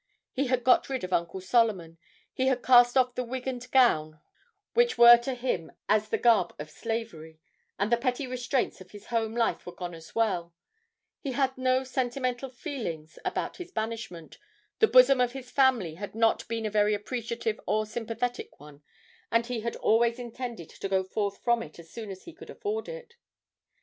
[0.33, 1.99] He had got rid of Uncle Solomon,
[2.33, 4.19] he had cast off the wig and gown
[4.73, 7.39] which were to him as the garb of slavery,
[7.77, 10.55] and the petty restraints of his home life were gone as well;
[11.19, 14.39] he had no sentimental feelings about his banishment,
[14.79, 18.81] the bosom of his family had not been a very appreciative or sympathetic one,
[19.31, 22.49] and he had always intended to go forth from it as soon as he could
[22.49, 23.17] afford it.